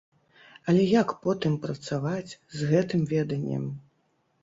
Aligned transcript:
Але 0.73 0.85
як 1.01 1.13
потым 1.27 1.59
працаваць 1.67 2.33
з 2.33 2.59
гэтым 2.73 3.01
веданнем? 3.15 3.73